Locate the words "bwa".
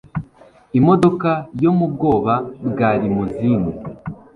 2.69-2.89